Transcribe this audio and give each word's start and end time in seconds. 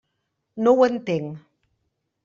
No 0.67 0.73
ho 0.79 0.87
entenc. 0.89 1.39